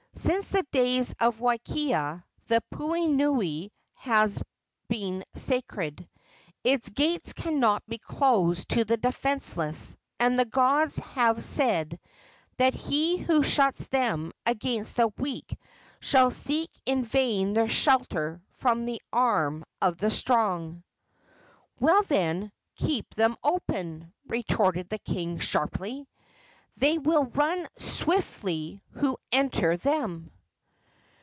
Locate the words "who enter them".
28.91-30.31